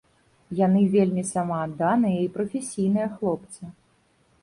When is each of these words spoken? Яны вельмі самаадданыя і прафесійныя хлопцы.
Яны 0.59 0.81
вельмі 0.95 1.23
самаадданыя 1.33 2.19
і 2.25 2.33
прафесійныя 2.41 3.07
хлопцы. 3.17 3.63